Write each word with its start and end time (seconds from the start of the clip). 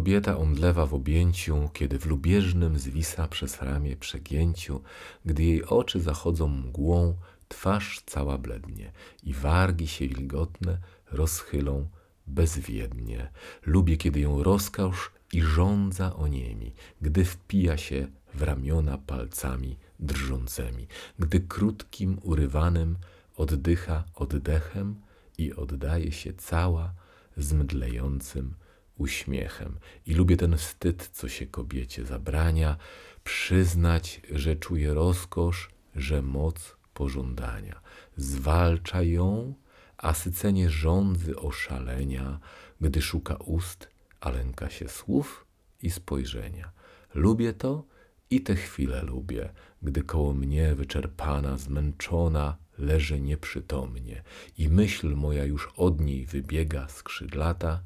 kobieta 0.00 0.38
omdlewa 0.38 0.86
w 0.86 0.94
objęciu, 0.94 1.70
kiedy 1.72 1.98
w 1.98 2.06
lubieżnym 2.06 2.78
zwisa 2.78 3.28
przez 3.28 3.62
ramię 3.62 3.96
przegięciu, 3.96 4.82
gdy 5.24 5.42
jej 5.42 5.64
oczy 5.64 6.00
zachodzą 6.00 6.48
mgłą, 6.48 7.16
twarz 7.48 8.02
cała 8.06 8.38
blednie 8.38 8.92
i 9.22 9.34
wargi 9.34 9.88
się 9.88 10.08
wilgotne 10.08 10.78
rozchylą 11.12 11.88
bezwiednie. 12.26 13.30
Lubię, 13.66 13.96
kiedy 13.96 14.20
ją 14.20 14.42
rozkosz 14.42 15.10
i 15.32 15.42
żądza 15.42 16.16
oniemi, 16.16 16.74
gdy 17.02 17.24
wpija 17.24 17.76
się 17.76 18.06
w 18.34 18.42
ramiona 18.42 18.98
palcami 18.98 19.76
drżącymi, 19.98 20.86
gdy 21.18 21.40
krótkim, 21.40 22.18
urywanym 22.22 22.96
oddycha 23.36 24.04
oddechem 24.14 25.00
i 25.38 25.52
oddaje 25.52 26.12
się 26.12 26.32
cała 26.32 26.94
z 27.36 27.52
mdlejącym 27.52 28.54
uśmiechem. 29.00 29.78
I 30.06 30.14
lubię 30.14 30.36
ten 30.36 30.56
wstyd, 30.56 31.08
co 31.12 31.28
się 31.28 31.46
kobiecie 31.46 32.04
zabrania, 32.04 32.76
przyznać, 33.24 34.20
że 34.30 34.56
czuje 34.56 34.94
rozkosz, 34.94 35.70
że 35.96 36.22
moc 36.22 36.76
pożądania. 36.94 37.80
Zwalcza 38.16 39.02
ją, 39.02 39.54
a 39.96 40.14
sycenie 40.14 40.70
żądzy 40.70 41.36
oszalenia, 41.36 42.40
gdy 42.80 43.02
szuka 43.02 43.34
ust, 43.34 43.88
a 44.20 44.30
lęka 44.30 44.70
się 44.70 44.88
słów 44.88 45.46
i 45.82 45.90
spojrzenia. 45.90 46.72
Lubię 47.14 47.52
to 47.52 47.84
i 48.30 48.40
te 48.40 48.54
chwile 48.54 49.02
lubię, 49.02 49.52
gdy 49.82 50.02
koło 50.02 50.34
mnie 50.34 50.74
wyczerpana, 50.74 51.58
zmęczona, 51.58 52.56
leży 52.78 53.20
nieprzytomnie 53.20 54.22
i 54.58 54.68
myśl 54.68 55.14
moja 55.14 55.44
już 55.44 55.68
od 55.76 56.00
niej 56.00 56.26
wybiega 56.26 56.88
skrzydlata 56.88 57.82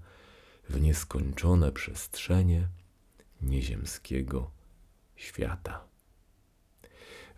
w 0.68 0.80
nieskończone 0.80 1.72
przestrzenie 1.72 2.68
nieziemskiego 3.42 4.50
świata. 5.16 5.84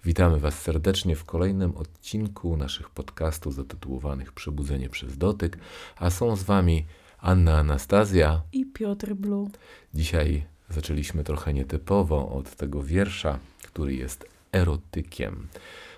Witamy 0.05 0.41
Was 0.41 0.63
serdecznie 0.63 1.17
w 1.17 1.25
kolejnym 1.25 1.77
odcinku 1.77 2.57
naszych 2.57 2.91
podcastów 2.91 3.55
zatytułowanych 3.55 4.33
Przebudzenie 4.33 4.89
przez 4.89 5.19
dotyk, 5.19 5.59
a 5.97 6.11
są 6.11 6.37
z 6.37 6.43
Wami 6.43 6.87
Anna 7.19 7.59
Anastazja 7.59 8.43
i 8.53 8.67
Piotr 8.67 9.15
Blue. 9.15 9.51
Dzisiaj 9.95 10.47
zaczęliśmy 10.71 11.25
trochę 11.25 11.53
nietypowo 11.55 12.29
od 12.29 12.57
tego 12.57 12.83
wiersza, 12.83 13.39
który 13.63 13.95
jest 13.95 14.27
erotykiem, 14.53 15.49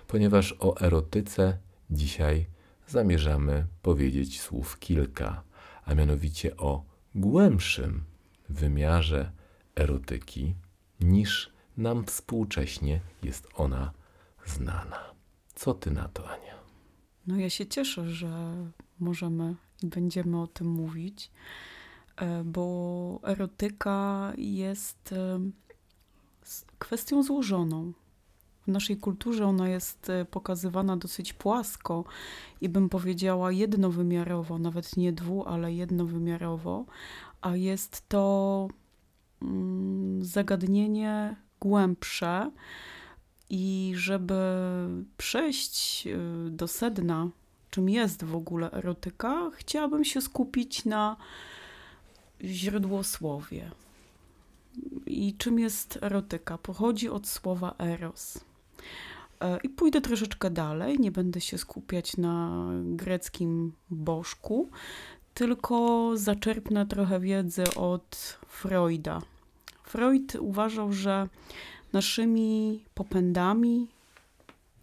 ponieważ 0.07 0.55
o 0.59 0.79
erotyce 0.79 1.57
dzisiaj 1.91 2.45
zamierzamy 2.87 3.65
powiedzieć 3.81 4.41
słów 4.41 4.79
kilka, 4.79 5.43
a 5.85 5.95
mianowicie 5.95 6.57
o 6.57 6.83
głębszym 7.15 8.03
wymiarze 8.49 9.31
erotyki 9.75 10.55
niż 10.99 11.51
nam 11.77 12.05
współcześnie 12.05 12.99
jest 13.23 13.47
ona 13.55 13.91
znana. 14.45 15.13
Co 15.55 15.73
ty 15.73 15.91
na 15.91 16.07
to, 16.07 16.29
Ania? 16.29 16.59
No 17.27 17.37
ja 17.37 17.49
się 17.49 17.65
cieszę, 17.65 18.09
że 18.09 18.55
możemy 18.99 19.55
i 19.83 19.87
będziemy 19.87 20.41
o 20.41 20.47
tym 20.47 20.67
mówić, 20.67 21.31
e, 22.15 22.43
bo 22.43 23.19
erotyka 23.23 24.33
jest 24.37 25.11
e, 25.11 25.39
kwestią 26.79 27.23
złożoną. 27.23 27.93
Naszej 28.69 28.97
kulturze 28.97 29.45
ona 29.45 29.69
jest 29.69 30.09
e, 30.09 30.25
pokazywana 30.25 30.97
dosyć 30.97 31.33
płasko 31.33 32.03
i 32.61 32.69
bym 32.69 32.89
powiedziała 32.89 33.51
jednowymiarowo, 33.51 34.59
nawet 34.59 34.97
nie 34.97 35.13
dwu, 35.13 35.45
ale 35.45 35.73
jednowymiarowo, 35.73 36.85
a 37.41 37.55
jest 37.55 38.09
to 38.09 38.67
mm, 39.41 40.23
zagadnienie 40.25 41.35
głębsze 41.59 42.51
i 43.49 43.93
żeby 43.95 44.35
przejść 45.17 46.07
y, 46.07 46.49
do 46.49 46.67
sedna, 46.67 47.29
czym 47.69 47.89
jest 47.89 48.23
w 48.23 48.35
ogóle 48.35 48.71
erotyka, 48.71 49.51
chciałabym 49.53 50.05
się 50.05 50.21
skupić 50.21 50.85
na 50.85 51.17
źródłosłowie. 52.43 53.71
I 55.05 55.35
czym 55.37 55.59
jest 55.59 55.99
erotyka? 56.01 56.57
Pochodzi 56.57 57.09
od 57.09 57.27
słowa 57.27 57.75
eros. 57.77 58.48
E, 59.41 59.59
I 59.63 59.69
pójdę 59.69 60.01
troszeczkę 60.01 60.49
dalej, 60.49 60.99
nie 60.99 61.11
będę 61.11 61.41
się 61.41 61.57
skupiać 61.57 62.17
na 62.17 62.65
greckim 62.83 63.73
bożku, 63.89 64.69
tylko 65.33 66.11
zaczerpnę 66.15 66.85
trochę 66.85 67.19
wiedzy 67.19 67.63
od 67.75 68.39
Freuda. 68.47 69.21
Freud 69.83 70.35
uważał, 70.35 70.93
że 70.93 71.27
naszymi 71.93 72.85
popędami 72.93 73.87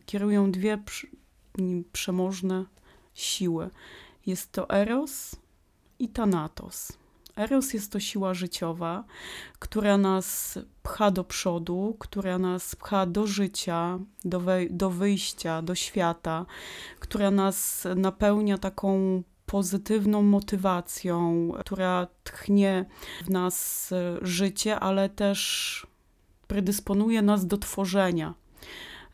kierują 0.07 0.53
dwie 0.53 0.79
przemożne 1.93 2.65
siły. 3.15 3.71
Jest 4.27 4.53
to 4.53 4.71
Eros 4.71 5.37
i 5.99 6.09
Thanatos. 6.09 6.93
Eros 7.37 7.75
jest 7.75 7.93
to 7.93 8.01
siła 8.01 8.35
życiowa, 8.35 9.05
która 9.59 9.99
nas 9.99 10.59
pcha 10.83 11.11
do 11.11 11.25
przodu, 11.25 11.97
która 11.99 12.39
nas 12.39 12.77
pcha 12.77 13.07
do 13.07 13.27
życia, 13.27 13.99
do, 14.25 14.43
do 14.71 14.91
wyjścia, 14.91 15.63
do 15.63 15.75
świata, 15.75 16.47
która 17.01 17.31
nas 17.31 17.87
napełnia 17.97 18.59
taką 18.59 19.23
pozytywną 19.47 20.23
motywacją, 20.23 21.49
która 21.61 22.07
tchnie 22.25 22.85
w 23.25 23.31
nas 23.31 23.91
życie, 24.23 24.81
ale 24.81 25.09
też 25.09 25.87
predysponuje 26.47 27.23
nas 27.23 27.47
do 27.47 27.59
tworzenia, 27.59 28.35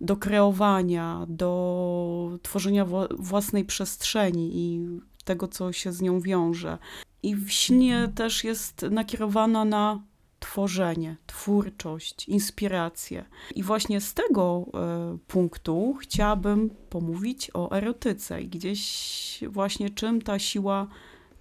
do 0.01 0.17
kreowania, 0.17 1.27
do 1.29 2.39
tworzenia 2.43 2.87
własnej 3.11 3.65
przestrzeni 3.65 4.51
i 4.55 4.89
tego, 5.25 5.49
co 5.49 5.73
się 5.73 5.93
z 5.93 6.01
nią 6.01 6.21
wiąże. 6.21 6.79
I 7.23 7.37
w 7.37 7.51
śnie 7.51 8.13
też 8.15 8.45
jest 8.45 8.83
nakierowana 8.83 9.65
na 9.65 10.03
tworzenie, 10.41 11.17
twórczość, 11.27 12.29
inspirację. 12.29 13.25
I 13.55 13.63
właśnie 13.63 14.01
z 14.01 14.15
tego 14.15 14.67
y, 15.15 15.19
punktu 15.19 15.97
chciałabym 16.01 16.71
pomówić 16.91 17.51
o 17.55 17.71
erotyce 17.71 18.43
i 18.43 18.49
gdzieś 18.49 19.45
właśnie 19.49 19.91
czym 19.91 20.23
ta 20.23 20.39
siła 20.39 20.87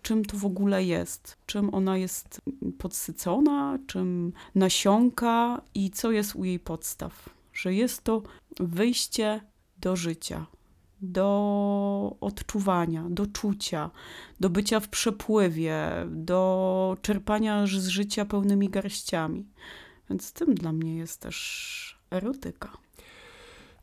czym 0.01 0.25
to 0.25 0.37
w 0.37 0.45
ogóle 0.45 0.83
jest, 0.83 1.37
czym 1.45 1.73
ona 1.73 1.97
jest 1.97 2.41
podsycona, 2.77 3.79
czym 3.87 4.33
nasiąka 4.55 5.61
i 5.73 5.91
co 5.91 6.11
jest 6.11 6.35
u 6.35 6.43
jej 6.43 6.59
podstaw. 6.59 7.29
Że 7.53 7.73
jest 7.73 8.03
to 8.03 8.21
wyjście 8.59 9.41
do 9.77 9.95
życia, 9.95 10.45
do 11.01 12.17
odczuwania, 12.21 13.05
do 13.09 13.27
czucia, 13.27 13.91
do 14.39 14.49
bycia 14.49 14.79
w 14.79 14.89
przepływie, 14.89 15.89
do 16.09 16.97
czerpania 17.01 17.67
z 17.67 17.87
życia 17.87 18.25
pełnymi 18.25 18.69
garściami. 18.69 19.45
Więc 20.09 20.33
tym 20.33 20.55
dla 20.55 20.73
mnie 20.73 20.95
jest 20.95 21.21
też 21.21 22.01
erotyka. 22.11 22.77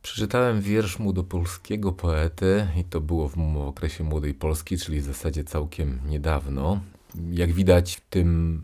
Przeczytałem 0.02 0.60
wiersz 0.60 0.98
młodopolskiego 0.98 1.92
poety 1.92 2.66
i 2.80 2.84
to 2.84 3.00
było 3.00 3.28
w 3.28 3.56
okresie 3.56 4.04
Młodej 4.04 4.34
Polski, 4.34 4.78
czyli 4.78 5.00
w 5.00 5.04
zasadzie 5.04 5.44
całkiem 5.44 6.00
niedawno. 6.06 6.80
Jak 7.30 7.52
widać 7.52 8.00
tym 8.10 8.62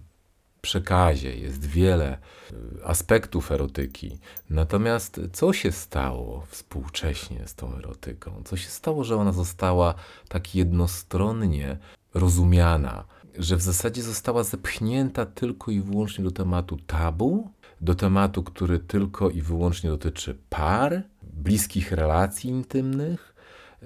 przekazie 0.65 1.37
jest 1.37 1.67
wiele 1.67 2.09
e, 2.13 2.87
aspektów 2.87 3.53
erotyki. 3.53 4.19
Natomiast 4.51 5.21
co 5.33 5.53
się 5.53 5.73
stało 5.73 6.47
współcześnie 6.49 7.49
z 7.49 7.55
tą 7.55 7.77
erotyką? 7.77 8.43
Co 8.45 8.57
się 8.57 8.69
stało, 8.69 9.05
że 9.05 9.17
ona 9.17 9.33
została 9.33 9.95
tak 10.29 10.55
jednostronnie 10.55 11.79
rozumiana, 12.15 13.05
że 13.39 13.57
w 13.57 13.63
zasadzie 13.63 14.03
została 14.03 14.45
zepchnięta 14.45 15.27
tylko 15.27 15.71
i 15.71 15.81
wyłącznie 15.81 16.25
do 16.25 16.31
tematu 16.31 16.77
tabu, 16.87 17.51
do 17.81 17.95
tematu, 17.95 18.43
który 18.43 18.79
tylko 18.79 19.31
i 19.31 19.43
wyłącznie 19.43 19.91
dotyczy 19.91 20.39
par, 20.49 21.03
bliskich 21.23 21.93
relacji 21.93 22.51
intymnych, 22.51 23.34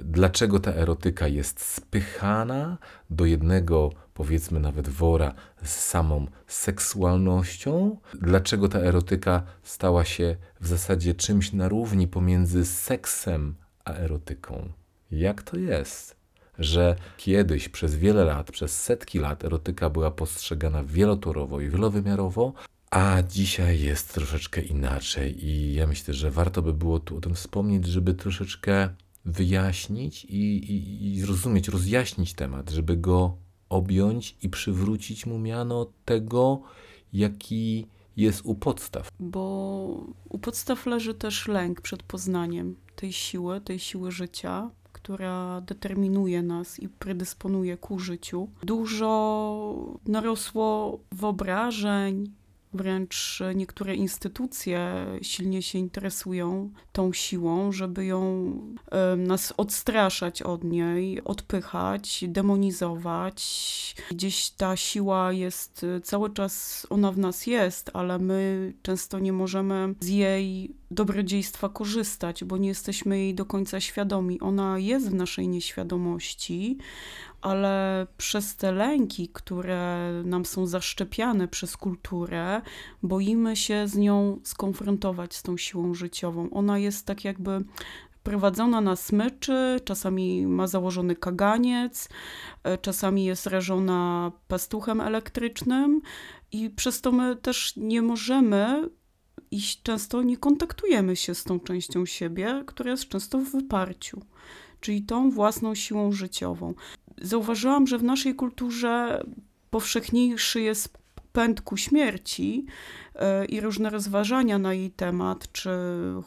dlaczego 0.03 0.61
ta 0.61 0.73
erotyka 0.73 1.29
jest 1.29 1.61
spychana 1.61 2.79
do 3.11 3.25
jednego, 3.25 3.91
powiedzmy 4.15 4.61
nawet 4.61 4.89
wora 4.89 5.35
z 5.63 5.71
samą 5.71 6.27
seksualnością, 6.47 7.97
dlaczego 8.15 8.69
ta 8.69 8.79
erotyka 8.79 9.43
stała 9.63 10.05
się 10.05 10.37
w 10.61 10.67
zasadzie 10.67 11.15
czymś 11.15 11.53
na 11.53 11.69
równi 11.69 12.09
pomiędzy 12.09 12.67
seksem 12.67 13.55
a 13.85 13.93
erotyką. 13.93 14.73
Jak 15.11 15.43
to 15.43 15.57
jest? 15.57 16.17
Że 16.59 16.97
kiedyś 17.17 17.69
przez 17.69 17.97
wiele 17.97 18.25
lat, 18.25 18.51
przez 18.51 18.83
setki 18.83 19.19
lat 19.19 19.45
erotyka 19.45 19.91
była 19.91 20.11
postrzegana 20.11 20.85
wielotorowo 20.85 21.61
i 21.61 21.69
wielowymiarowo, 21.71 22.53
a 22.91 23.23
dzisiaj 23.29 23.81
jest 23.81 24.15
troszeczkę 24.15 24.61
inaczej 24.61 25.47
i 25.47 25.75
ja 25.75 25.87
myślę, 25.87 26.15
że 26.15 26.31
warto 26.31 26.63
by 26.63 26.75
było 26.75 27.01
tu 27.01 27.17
o 27.17 27.21
tym 27.21 27.35
wspomnieć, 27.35 27.87
żeby 27.87 28.15
troszeczkę 28.15 28.89
wyjaśnić 29.31 30.25
i, 30.25 30.57
i, 30.73 31.07
i 31.07 31.21
zrozumieć, 31.21 31.69
rozjaśnić 31.69 32.35
temat, 32.35 32.71
żeby 32.71 32.97
go 32.97 33.37
objąć 33.69 34.37
i 34.43 34.49
przywrócić 34.49 35.27
mu 35.27 35.39
miano 35.39 35.87
tego, 36.05 36.63
jaki 37.13 37.87
jest 38.17 38.41
u 38.45 38.55
podstaw. 38.55 39.09
Bo 39.21 40.07
u 40.29 40.39
podstaw 40.39 40.87
leży 40.87 41.15
też 41.15 41.49
lęk 41.49 41.81
przed 41.81 42.03
poznaniem 42.03 42.77
tej 42.97 43.13
siły, 43.13 43.61
tej 43.61 43.79
siły 43.79 44.13
życia, 44.13 44.71
która 44.93 45.61
determinuje 45.61 46.43
nas 46.43 46.81
i 46.81 46.89
predysponuje 46.89 47.77
ku 47.77 47.99
życiu. 47.99 48.49
Dużo 48.63 49.11
narosło 50.07 50.99
wyobrażeń, 51.13 52.33
Wręcz 52.75 53.43
niektóre 53.55 53.95
instytucje 53.95 55.07
silnie 55.23 55.63
się 55.63 55.79
interesują 55.79 56.71
tą 56.93 57.13
siłą, 57.13 57.73
żeby 57.73 58.05
ją 58.05 58.53
nas 59.17 59.55
odstraszać 59.57 60.43
od 60.43 60.65
niej, 60.65 61.25
odpychać, 61.25 62.25
demonizować. 62.29 63.39
Gdzieś 64.11 64.51
ta 64.51 64.77
siła 64.77 65.33
jest 65.33 65.87
cały 66.03 66.31
czas, 66.31 66.87
ona 66.91 67.13
w 67.13 67.19
nas 67.19 67.47
jest, 67.47 67.91
ale 67.95 68.19
my 68.19 68.73
często 68.83 69.19
nie 69.19 69.33
możemy 69.33 69.95
z 70.01 70.09
jej 70.09 70.75
dobrodziejstwa 70.91 71.69
korzystać, 71.69 72.45
bo 72.45 72.57
nie 72.57 72.69
jesteśmy 72.69 73.19
jej 73.19 73.35
do 73.35 73.47
końca 73.47 73.81
świadomi. 73.81 74.41
Ona 74.41 74.79
jest 74.79 75.11
w 75.11 75.15
naszej 75.15 75.49
nieświadomości, 75.49 76.79
ale 77.41 78.07
przez 78.17 78.57
te 78.57 78.73
lęki, 78.73 79.29
które 79.29 80.13
nam 80.25 80.45
są 80.45 80.67
zaszczepiane 80.67 81.49
przez 81.49 81.77
kulturę, 81.77 82.63
boimy 83.03 83.57
się 83.57 83.89
z 83.89 83.97
nią 83.97 84.41
skonfrontować, 84.45 85.35
z 85.35 85.43
tą 85.43 85.57
siłą 85.57 85.95
życiową. 85.95 86.51
Ona 86.51 86.79
jest 86.79 87.07
tak 87.07 87.25
jakby 87.25 87.65
prowadzona 88.23 88.81
na 88.81 88.97
smyczy, 88.97 89.81
czasami 89.85 90.47
ma 90.47 90.67
założony 90.67 91.17
kaganiec, 91.17 92.09
e, 92.65 92.79
czasami 92.79 93.25
jest 93.25 93.47
rażona 93.47 94.33
pastuchem 94.49 95.01
elektrycznym 95.01 96.01
i 96.53 96.71
przez 96.71 97.01
to 97.01 97.13
my 97.13 97.37
też 97.37 97.77
nie 97.77 98.03
możemy 98.03 98.89
i 99.51 99.61
często 99.83 100.23
nie 100.23 100.37
kontaktujemy 100.37 101.17
się 101.17 101.35
z 101.35 101.45
tą 101.45 101.61
częścią 101.61 102.07
siebie, 102.07 102.63
która 102.67 102.91
jest 102.91 103.09
często 103.09 103.39
w 103.39 103.51
wyparciu, 103.51 104.21
czyli 104.81 105.03
tą 105.03 105.31
własną 105.31 105.75
siłą 105.75 106.13
życiową 106.13 106.75
zauważyłam, 107.23 107.87
że 107.87 107.99
w 107.99 108.03
naszej 108.03 108.35
kulturze 108.35 109.25
powszechniejszy 109.71 110.61
jest 110.61 110.99
pęd 111.33 111.61
ku 111.61 111.77
śmierci 111.77 112.67
e, 113.15 113.45
i 113.45 113.61
różne 113.61 113.91
rozważania 113.91 114.59
na 114.59 114.75
jej 114.75 114.91
temat, 114.91 115.53
czy 115.53 115.71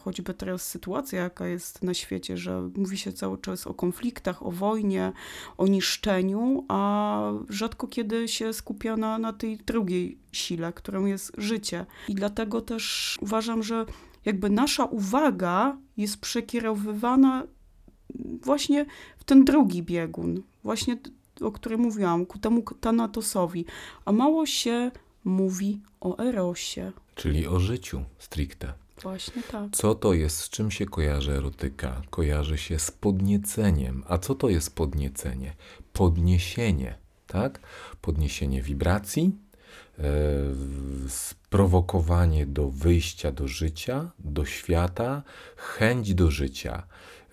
choćby 0.04 0.34
teraz 0.34 0.68
sytuacja, 0.68 1.22
jaka 1.22 1.46
jest 1.46 1.82
na 1.82 1.94
świecie, 1.94 2.36
że 2.36 2.68
mówi 2.76 2.98
się 2.98 3.12
cały 3.12 3.38
czas 3.38 3.66
o 3.66 3.74
konfliktach, 3.74 4.46
o 4.46 4.50
wojnie, 4.50 5.12
o 5.58 5.66
niszczeniu, 5.66 6.64
a 6.68 7.32
rzadko 7.48 7.88
kiedy 7.88 8.28
się 8.28 8.52
skupia 8.52 8.96
na, 8.96 9.18
na 9.18 9.32
tej 9.32 9.56
drugiej 9.56 10.18
sile, 10.32 10.72
którą 10.72 11.06
jest 11.06 11.32
życie. 11.38 11.86
I 12.08 12.14
dlatego 12.14 12.60
też 12.60 13.18
uważam, 13.20 13.62
że 13.62 13.86
jakby 14.24 14.50
nasza 14.50 14.84
uwaga 14.84 15.76
jest 15.96 16.20
przekierowywana 16.20 17.42
właśnie 18.42 18.86
w 19.18 19.24
ten 19.24 19.44
drugi 19.44 19.82
biegun, 19.82 20.42
właśnie 20.64 20.96
o 21.40 21.52
którym 21.52 21.80
mówiłam, 21.80 22.26
ku 22.26 22.38
temu 22.38 22.62
Thanatosowi, 22.80 23.64
a 24.04 24.12
mało 24.12 24.46
się 24.46 24.90
mówi 25.24 25.80
o 26.00 26.18
Erosie. 26.18 26.92
Czyli 27.14 27.46
o 27.46 27.58
życiu 27.58 28.04
stricte. 28.18 28.72
Właśnie 29.02 29.42
tak. 29.42 29.70
Co 29.72 29.94
to 29.94 30.14
jest, 30.14 30.38
z 30.38 30.50
czym 30.50 30.70
się 30.70 30.86
kojarzy 30.86 31.32
erotyka? 31.32 32.02
Kojarzy 32.10 32.58
się 32.58 32.78
z 32.78 32.90
podnieceniem. 32.90 34.04
A 34.08 34.18
co 34.18 34.34
to 34.34 34.48
jest 34.48 34.74
podniecenie? 34.74 35.54
Podniesienie, 35.92 36.98
tak? 37.26 37.60
Podniesienie 38.00 38.62
wibracji, 38.62 39.32
e, 39.98 40.02
sprowokowanie 41.08 42.46
do 42.46 42.70
wyjścia 42.70 43.32
do 43.32 43.48
życia, 43.48 44.10
do 44.18 44.44
świata, 44.44 45.22
chęć 45.56 46.14
do 46.14 46.30
życia, 46.30 46.82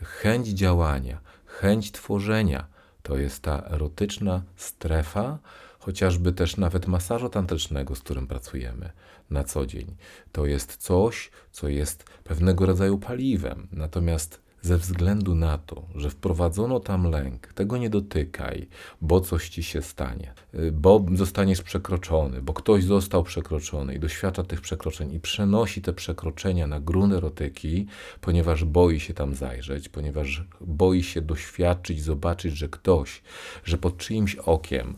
chęć 0.04 0.48
działania, 0.48 1.22
chęć 1.46 1.92
tworzenia 1.92 2.68
to 3.04 3.18
jest 3.18 3.44
ta 3.44 3.64
erotyczna 3.70 4.44
strefa, 4.56 5.40
chociażby 5.80 6.32
też 6.32 6.58
nawet 6.58 6.88
masażu 6.88 7.30
tantrycznego, 7.30 7.96
z 7.96 8.00
którym 8.00 8.28
pracujemy 8.28 8.92
na 9.30 9.44
co 9.44 9.66
dzień. 9.66 9.96
To 10.32 10.46
jest 10.46 10.78
coś, 10.78 11.32
co 11.52 11.68
jest 11.68 12.04
pewnego 12.24 12.66
rodzaju 12.66 12.98
paliwem. 12.98 13.68
Natomiast 13.72 14.42
ze 14.62 14.78
względu 14.78 15.36
na 15.36 15.58
to, 15.58 15.84
że 15.96 16.10
wprowadzono 16.10 16.80
tam 16.80 17.12
lęk, 17.12 17.48
tego 17.54 17.78
nie 17.78 17.90
dotykaj, 17.90 18.68
bo 19.02 19.22
coś 19.22 19.50
ci 19.50 19.64
się 19.64 19.82
stanie, 19.82 20.34
y, 20.54 20.72
bo 20.72 21.06
zostaniesz 21.14 21.62
przekroczony, 21.62 22.42
bo 22.42 22.54
ktoś 22.54 22.84
został 22.84 23.24
przekroczony 23.24 23.96
i 23.96 24.00
doświadcza 24.00 24.44
tych 24.44 24.62
przekroczeń 24.62 25.14
i 25.14 25.20
przenosi 25.20 25.82
te 25.82 25.94
przekroczenia 25.94 26.68
na 26.68 26.80
grunt 26.80 27.14
erotyki, 27.14 27.86
ponieważ 28.22 28.64
boi 28.64 29.00
się 29.00 29.14
tam 29.14 29.36
zajrzeć, 29.36 29.90
ponieważ 29.90 30.44
boi 30.62 31.04
się 31.04 31.22
doświadczyć, 31.22 32.04
zobaczyć, 32.04 32.58
że 32.58 32.70
ktoś, 32.70 33.22
że 33.64 33.78
pod 33.78 33.98
czyimś 33.98 34.36
okiem, 34.36 34.96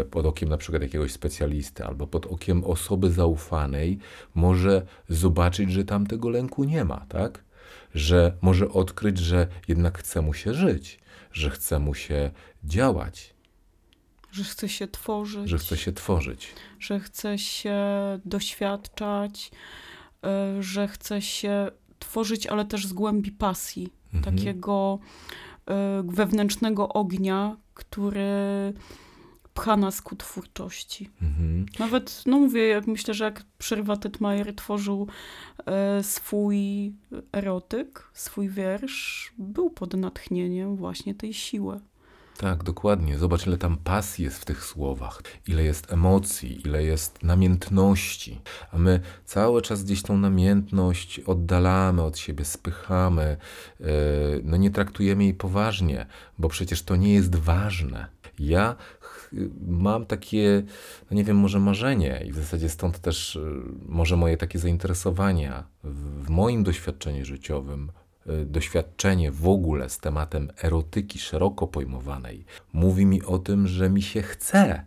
y, 0.00 0.04
pod 0.04 0.26
okiem 0.26 0.48
na 0.48 0.56
przykład 0.56 0.82
jakiegoś 0.82 1.12
specjalisty 1.12 1.84
albo 1.84 2.06
pod 2.06 2.26
okiem 2.26 2.64
osoby 2.64 3.10
zaufanej, 3.10 3.98
może 4.34 4.82
zobaczyć, 5.08 5.72
że 5.72 5.84
tam 5.84 6.06
tego 6.06 6.30
lęku 6.30 6.64
nie 6.64 6.84
ma, 6.84 7.06
tak? 7.08 7.51
Że 7.94 8.36
może 8.40 8.68
odkryć, 8.68 9.18
że 9.18 9.46
jednak 9.68 9.98
chce 9.98 10.22
mu 10.22 10.34
się 10.34 10.54
żyć, 10.54 10.98
że 11.32 11.50
chce 11.50 11.78
mu 11.78 11.94
się 11.94 12.30
działać. 12.64 13.34
Że 14.32 14.44
chce 14.44 14.68
się 14.68 14.88
tworzyć. 14.88 15.48
Że 15.48 15.58
chce 15.58 15.76
się 15.76 15.92
tworzyć. 15.92 16.54
Że 16.80 17.00
chce 17.00 17.38
się 17.38 17.76
doświadczać, 18.24 19.50
e, 20.24 20.62
że 20.62 20.88
chce 20.88 21.22
się 21.22 21.70
tworzyć, 21.98 22.46
ale 22.46 22.64
też 22.64 22.86
z 22.86 22.92
głębi 22.92 23.32
pasji. 23.32 23.92
Mhm. 24.14 24.36
Takiego 24.36 24.98
e, 25.66 26.02
wewnętrznego 26.06 26.88
ognia, 26.88 27.56
który 27.74 28.72
pcha 29.54 29.76
nas 29.76 30.02
ku 30.02 30.16
twórczości. 30.16 31.10
Mhm. 31.22 31.66
Nawet, 31.78 32.22
no 32.26 32.38
mówię, 32.38 32.66
jak 32.66 32.86
myślę, 32.86 33.14
że 33.14 33.24
jak 33.24 33.42
Przerwa 33.58 33.96
Tetmajer 33.96 34.54
tworzył 34.54 35.08
e, 35.66 36.02
swój 36.02 36.92
erotyk, 37.32 38.10
swój 38.12 38.48
wiersz, 38.48 39.32
był 39.38 39.70
pod 39.70 39.94
natchnieniem 39.94 40.76
właśnie 40.76 41.14
tej 41.14 41.34
siły. 41.34 41.80
Tak, 42.38 42.62
dokładnie. 42.62 43.18
Zobacz, 43.18 43.46
ile 43.46 43.58
tam 43.58 43.76
pasji 43.76 44.24
jest 44.24 44.38
w 44.38 44.44
tych 44.44 44.64
słowach, 44.64 45.22
ile 45.48 45.62
jest 45.62 45.92
emocji, 45.92 46.60
ile 46.66 46.84
jest 46.84 47.22
namiętności. 47.22 48.40
A 48.72 48.78
my 48.78 49.00
cały 49.24 49.62
czas 49.62 49.84
gdzieś 49.84 50.02
tą 50.02 50.18
namiętność 50.18 51.20
oddalamy 51.20 52.02
od 52.02 52.18
siebie, 52.18 52.44
spychamy, 52.44 53.36
yy, 53.80 53.86
no 54.44 54.56
nie 54.56 54.70
traktujemy 54.70 55.24
jej 55.24 55.34
poważnie, 55.34 56.06
bo 56.38 56.48
przecież 56.48 56.82
to 56.82 56.96
nie 56.96 57.14
jest 57.14 57.36
ważne. 57.36 58.06
Ja 58.38 58.76
mam 59.66 60.06
takie, 60.06 60.62
no 61.10 61.16
nie 61.16 61.24
wiem, 61.24 61.36
może 61.36 61.58
marzenie 61.58 62.22
i 62.26 62.32
w 62.32 62.36
zasadzie 62.36 62.68
stąd 62.68 62.98
też 62.98 63.36
y, 63.36 63.62
może 63.86 64.16
moje 64.16 64.36
takie 64.36 64.58
zainteresowania 64.58 65.64
w 65.84 66.30
moim 66.30 66.62
doświadczeniu 66.64 67.24
życiowym, 67.24 67.92
y, 68.26 68.46
doświadczenie 68.46 69.30
w 69.30 69.48
ogóle 69.48 69.88
z 69.88 69.98
tematem 69.98 70.50
erotyki 70.62 71.18
szeroko 71.18 71.66
pojmowanej 71.66 72.44
mówi 72.72 73.06
mi 73.06 73.22
o 73.22 73.38
tym, 73.38 73.66
że 73.66 73.90
mi 73.90 74.02
się 74.02 74.22
chce, 74.22 74.84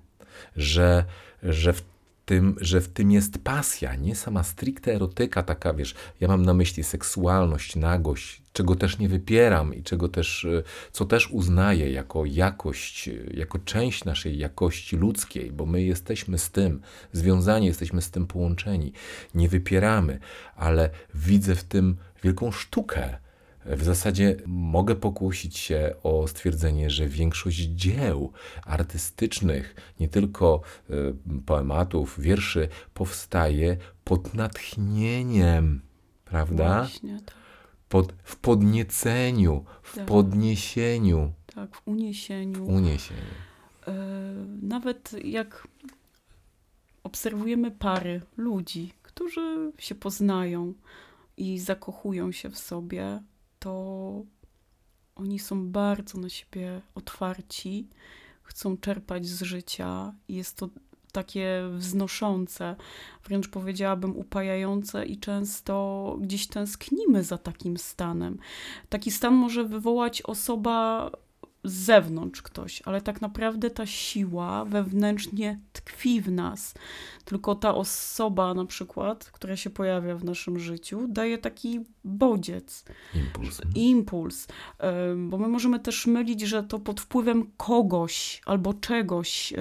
że, 0.56 1.06
że 1.44 1.74
w 1.74 1.95
tym, 2.25 2.55
że 2.62 2.82
w 2.82 2.88
tym 2.88 3.12
jest 3.12 3.38
pasja, 3.44 3.96
nie 3.96 4.15
sama 4.15 4.44
stricte 4.44 4.96
erotyka, 4.96 5.44
taka 5.44 5.74
wiesz, 5.74 5.96
ja 6.20 6.27
mam 6.27 6.46
na 6.46 6.53
myśli 6.53 6.84
seksualność, 6.84 7.75
nagość, 7.75 8.41
czego 8.53 8.75
też 8.75 9.00
nie 9.00 9.10
wypieram 9.10 9.74
i 9.74 9.84
czego 9.84 10.10
też, 10.10 10.46
e, 10.46 10.63
co 10.91 11.05
też 11.05 11.32
uznaję 11.32 11.91
jako 11.91 12.25
jakość, 12.25 13.08
e, 13.08 13.12
jako 13.34 13.60
część 13.60 14.05
naszej 14.05 14.38
jakości 14.38 14.98
ludzkiej, 14.98 15.51
bo 15.51 15.65
my 15.65 15.84
jesteśmy 15.84 16.38
z 16.38 16.51
tym 16.51 16.82
związani, 17.12 17.67
jesteśmy 17.67 18.01
z 18.01 18.12
tym 18.12 18.27
połączeni. 18.27 18.94
Nie 19.36 19.50
wypieramy, 19.50 20.20
ale 20.55 20.89
widzę 21.13 21.55
w 21.55 21.63
tym 21.63 21.98
wielką 22.24 22.51
sztukę 22.51 23.25
w 23.65 23.84
zasadzie 23.84 24.36
mogę 24.45 24.95
pokusić 24.95 25.57
się 25.57 25.95
o 26.03 26.27
stwierdzenie, 26.27 26.89
że 26.89 27.07
większość 27.07 27.57
dzieł 27.57 28.31
artystycznych, 28.63 29.75
nie 30.00 30.10
tylko 30.10 30.62
y, 30.89 31.15
poematów, 31.45 32.19
wierszy, 32.19 32.67
powstaje 32.93 33.77
pod 34.03 34.34
natchnieniem, 34.34 35.81
prawda? 36.25 36.79
Właśnie, 36.79 37.19
tak. 37.25 37.36
Pod, 37.89 38.13
w 38.24 38.36
podnieceniu, 38.36 39.65
w 39.84 39.95
tak. 39.95 40.05
podniesieniu. 40.05 41.34
Tak, 41.55 41.75
w 41.75 41.88
uniesieniu. 41.88 42.65
W 42.65 42.69
uniesieniu. 42.69 43.22
Yy, 43.88 43.93
nawet 44.62 45.12
jak 45.24 45.67
obserwujemy 47.03 47.72
pary 47.72 48.22
ludzi, 48.38 48.93
którzy 49.03 49.72
się 49.77 49.95
poznają 49.95 50.74
i 51.38 51.60
zakochują 51.60 52.31
się 52.31 52.50
w 52.50 52.57
sobie, 52.57 53.22
to 53.65 54.24
oni 55.15 55.39
są 55.39 55.69
bardzo 55.69 56.17
na 56.17 56.29
siebie 56.29 56.81
otwarci, 56.95 57.89
chcą 58.43 58.77
czerpać 58.77 59.27
z 59.27 59.41
życia. 59.41 60.13
Jest 60.29 60.57
to 60.57 60.69
takie 61.12 61.62
wznoszące, 61.77 62.75
wręcz 63.24 63.50
powiedziałabym 63.50 64.17
upajające 64.17 65.05
i 65.05 65.19
często 65.19 66.17
gdzieś 66.22 66.48
tęsknimy 66.48 67.24
za 67.24 67.38
takim 67.38 67.77
stanem. 67.77 68.38
Taki 68.89 69.12
stan 69.12 69.34
może 69.34 69.63
wywołać 69.63 70.22
osoba 70.22 71.12
z 71.65 71.74
zewnątrz 71.74 72.41
ktoś, 72.41 72.81
ale 72.86 73.01
tak 73.01 73.22
naprawdę 73.22 73.69
ta 73.69 73.86
siła 73.86 74.65
wewnętrznie 74.65 75.60
tkwi 75.74 76.22
w 76.22 76.31
nas. 76.31 76.74
Tylko 77.25 77.55
ta 77.55 77.75
osoba, 77.75 78.53
na 78.53 78.65
przykład, 78.65 79.25
która 79.25 79.55
się 79.55 79.69
pojawia 79.69 80.15
w 80.15 80.24
naszym 80.24 80.60
życiu, 80.60 81.07
daje 81.07 81.38
taki 81.38 81.79
bodziec. 82.03 82.86
Impuls. 83.15 83.62
Impuls. 83.75 84.48
Bo 85.17 85.38
my 85.38 85.48
możemy 85.48 85.79
też 85.79 86.07
mylić, 86.07 86.41
że 86.41 86.63
to 86.63 86.79
pod 86.79 87.01
wpływem 87.01 87.51
kogoś 87.57 88.41
albo 88.45 88.74
czegoś 88.74 89.53
e, 89.53 89.57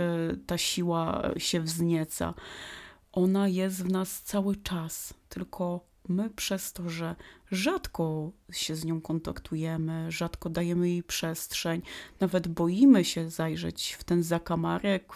ta 0.47 0.59
siła 0.59 1.23
się 1.37 1.61
wznieca. 1.61 2.35
Ona 3.13 3.49
jest 3.49 3.85
w 3.85 3.91
nas 3.91 4.23
cały 4.23 4.57
czas, 4.57 5.15
tylko 5.29 5.94
my 6.09 6.31
przez 6.31 6.73
to, 6.73 6.91
że 6.91 7.17
rzadko 7.51 8.33
się 8.53 8.77
z 8.77 8.85
nią 8.85 9.01
kontaktujemy, 9.01 10.13
rzadko 10.13 10.51
dajemy 10.51 10.89
jej 10.89 11.03
przestrzeń, 11.03 11.83
nawet 12.21 12.49
boimy 12.49 13.05
się 13.05 13.31
zajrzeć 13.31 13.97
w 13.99 14.05
ten 14.05 14.23
zakamarek, 14.23 15.13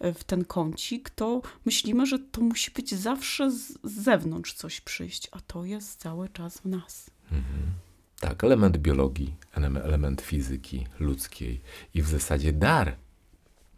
w 0.00 0.24
ten 0.24 0.44
kącik, 0.44 1.10
to 1.10 1.42
myślimy, 1.64 2.06
że 2.06 2.18
to 2.18 2.40
musi 2.40 2.70
być 2.70 2.94
zawsze 2.94 3.50
z 3.50 3.78
zewnątrz 3.82 4.52
coś 4.52 4.80
przyjść, 4.80 5.28
a 5.32 5.40
to 5.40 5.64
jest 5.64 6.00
cały 6.00 6.28
czas 6.28 6.58
w 6.58 6.64
nas. 6.64 7.10
Mhm. 7.24 7.62
Tak, 8.20 8.44
element 8.44 8.76
biologii, 8.76 9.34
element 9.84 10.20
fizyki 10.20 10.86
ludzkiej 11.00 11.60
i 11.94 12.02
w 12.02 12.08
zasadzie 12.08 12.52
dar. 12.52 12.96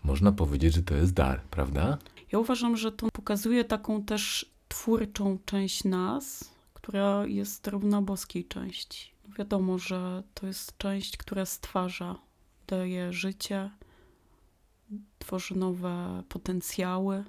Można 0.05 0.33
powiedzieć, 0.33 0.75
że 0.75 0.83
to 0.83 0.95
jest 0.95 1.13
dar, 1.13 1.43
prawda? 1.43 1.99
Ja 2.33 2.39
uważam, 2.39 2.77
że 2.77 2.93
to 2.93 3.09
pokazuje 3.13 3.65
taką 3.65 4.03
też 4.03 4.53
twórczą 4.69 5.39
część 5.45 5.85
nas, 5.85 6.51
która 6.75 7.27
jest 7.27 7.67
równa 7.67 8.03
boskiej 8.03 8.45
części. 8.45 9.11
Wiadomo, 9.39 9.79
że 9.79 10.23
to 10.35 10.47
jest 10.47 10.79
część, 10.79 11.17
która 11.17 11.47
stwarza, 11.47 12.19
daje 12.67 13.13
życie, 13.13 13.71
tworzy 15.19 15.57
nowe 15.57 16.23
potencjały, 16.29 17.25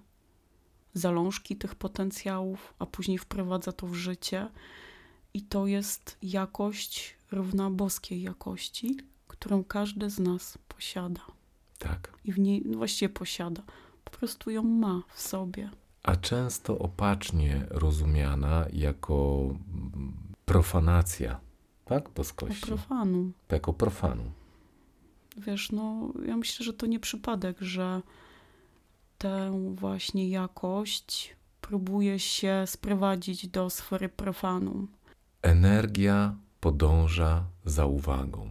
zalążki 0.93 1.55
tych 1.55 1.75
potencjałów, 1.75 2.73
a 2.79 2.85
później 2.85 3.17
wprowadza 3.17 3.71
to 3.71 3.87
w 3.87 3.93
życie. 3.93 4.47
I 5.33 5.41
to 5.41 5.67
jest 5.67 6.17
jakość 6.21 7.15
równa 7.31 7.69
boskiej 7.69 8.21
jakości, 8.21 8.97
którą 9.27 9.63
każdy 9.63 10.09
z 10.09 10.19
nas 10.19 10.57
posiada. 10.67 11.21
Tak. 11.77 12.13
I 12.25 12.31
w 12.31 12.39
niej 12.39 12.61
no 12.65 12.77
właściwie 12.77 13.09
posiada. 13.09 13.63
Po 14.03 14.11
prostu 14.11 14.51
ją 14.51 14.63
ma 14.63 15.03
w 15.13 15.21
sobie 15.21 15.69
a 16.03 16.15
często 16.15 16.79
opacznie 16.79 17.65
rozumiana 17.69 18.65
jako 18.73 19.49
profanacja, 20.45 21.39
tak? 21.85 22.09
Boskości. 22.09 22.61
Profanu. 22.61 23.31
Jako 23.51 23.73
profanu. 23.73 24.31
Wiesz, 25.37 25.71
no 25.71 26.13
ja 26.25 26.37
myślę, 26.37 26.65
że 26.65 26.73
to 26.73 26.85
nie 26.85 26.99
przypadek, 26.99 27.57
że 27.61 28.01
tę 29.17 29.71
właśnie 29.75 30.29
jakość 30.29 31.35
próbuje 31.61 32.19
się 32.19 32.63
sprowadzić 32.65 33.47
do 33.47 33.69
sfery 33.69 34.09
profanu. 34.09 34.87
Energia 35.41 36.35
podąża 36.59 37.43
za 37.65 37.85
uwagą. 37.85 38.49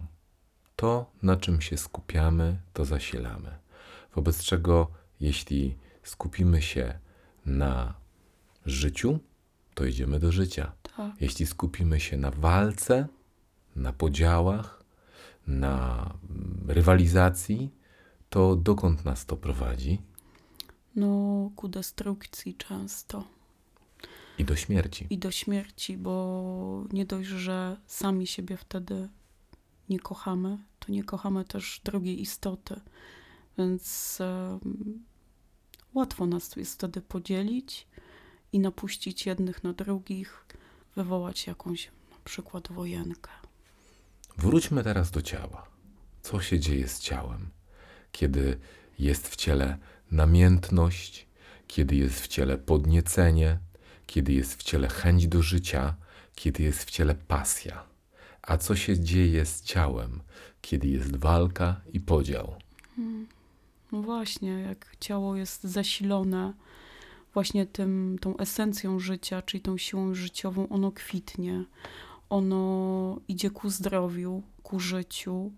To, 0.77 1.11
na 1.23 1.37
czym 1.37 1.61
się 1.61 1.77
skupiamy, 1.77 2.59
to 2.73 2.85
zasilamy. 2.85 3.59
Wobec 4.15 4.43
czego, 4.43 4.91
jeśli 5.21 5.77
skupimy 6.03 6.63
się 6.63 6.99
na 7.49 7.95
życiu, 8.67 9.19
to 9.75 9.85
idziemy 9.85 10.19
do 10.19 10.33
życia. 10.33 10.73
Tak. 10.97 11.13
Jeśli 11.21 11.47
skupimy 11.47 12.01
się 12.01 12.17
na 12.17 12.31
walce, 12.31 13.09
na 13.77 13.93
podziałach, 13.93 14.85
na 15.47 16.05
mm, 16.31 16.65
rywalizacji, 16.69 17.71
to 18.31 18.57
dokąd 18.57 19.05
nas 19.05 19.27
to 19.27 19.37
prowadzi? 19.37 20.03
No, 20.97 21.51
ku 21.57 21.69
destrukcji 21.69 22.55
często. 22.55 23.25
I 24.39 24.45
do 24.45 24.57
śmierci. 24.57 25.07
I 25.11 25.19
do 25.19 25.31
śmierci, 25.31 25.97
bo 25.97 26.85
nie 26.93 27.05
dość, 27.07 27.29
że 27.29 27.77
sami 27.87 28.27
siebie 28.27 28.57
wtedy 28.57 29.09
nie 29.89 30.01
kochamy, 30.01 30.59
to 30.79 30.93
nie 30.93 31.05
kochamy 31.05 31.45
też 31.45 31.81
drugiej 31.85 32.21
istoty. 32.21 32.81
Więc 33.59 34.19
Łatwo 35.99 36.27
nas 36.27 36.57
jest 36.57 36.75
wtedy 36.75 37.01
podzielić 37.01 37.87
i 38.53 38.59
napuścić 38.59 39.27
jednych 39.27 39.65
na 39.65 39.73
drugich, 39.73 40.47
wywołać 40.97 41.47
jakąś 41.47 41.87
na 41.87 42.17
przykład 42.25 42.73
wojenkę. 42.73 43.31
Wróćmy 44.37 44.85
teraz 44.85 45.11
do 45.11 45.23
ciała. 45.23 45.67
Co 46.23 46.41
się 46.41 46.61
dzieje 46.61 46.89
z 46.89 47.01
ciałem, 47.01 47.51
kiedy 48.13 48.59
jest 48.99 49.29
w 49.29 49.37
ciele 49.37 49.79
namiętność, 50.11 51.27
kiedy 51.67 51.97
jest 51.97 52.21
w 52.21 52.29
ciele 52.29 52.59
podniecenie, 52.59 53.59
kiedy 54.07 54.33
jest 54.33 54.55
w 54.55 54.63
ciele 54.63 54.89
chęć 54.89 55.27
do 55.27 55.43
życia, 55.43 55.95
kiedy 56.35 56.63
jest 56.63 56.85
w 56.85 56.91
ciele 56.91 57.15
pasja. 57.15 57.85
A 58.43 58.57
co 58.57 58.77
się 58.77 59.01
dzieje 59.01 59.47
z 59.47 59.63
ciałem, 59.63 60.21
kiedy 60.61 60.89
jest 60.89 61.17
walka 61.17 61.81
i 61.93 62.01
podział? 62.01 62.55
Hmm. 62.97 63.38
No 63.93 64.03
właśnie, 64.03 64.51
jak 64.51 64.97
ciało 65.01 65.37
jest 65.37 65.65
zasilone 65.65 66.53
właśnie 67.35 67.67
tym, 67.67 68.17
tą 68.21 68.37
esencją 68.37 68.99
życia, 68.99 69.43
czyli 69.43 69.61
tą 69.61 69.79
siłą 69.79 70.15
życiową, 70.15 70.69
ono 70.69 70.93
kwitnie, 70.93 71.65
ono 72.31 73.21
idzie 73.29 73.51
ku 73.51 73.71
zdrowiu, 73.71 74.43
ku 74.63 74.81
życiu, 74.81 75.53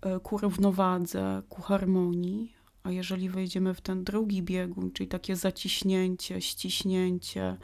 e, 0.00 0.20
ku 0.20 0.38
równowadze, 0.38 1.42
ku 1.48 1.62
harmonii. 1.62 2.56
A 2.82 2.90
jeżeli 2.90 3.28
wejdziemy 3.28 3.74
w 3.74 3.80
ten 3.80 4.04
drugi 4.04 4.42
biegun, 4.42 4.92
czyli 4.92 5.08
takie 5.08 5.36
zaciśnięcie, 5.36 6.40
ściśnięcie, 6.40 7.56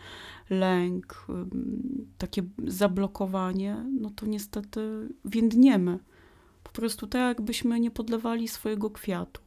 lęk, 0.51 1.27
takie 2.19 2.43
zablokowanie, 2.67 3.85
no 4.01 4.11
to 4.11 4.27
niestety 4.27 5.09
więdniemy. 5.25 5.99
Po 6.65 6.71
prostu 6.71 7.07
tak, 7.07 7.21
jakbyśmy 7.21 7.81
nie 7.81 7.91
podlewali 7.91 8.49
swojego 8.49 8.91
kwiatu 8.91 9.41